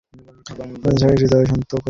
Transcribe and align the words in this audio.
Many, 0.57 0.73
প্রতিশোধ 0.83 1.07
নিলেই 1.07 1.07
আমার 1.07 1.19
হৃদয়ে 1.23 1.49
শান্তি 1.49 1.65
আসবে 1.67 1.77
না। 1.79 1.79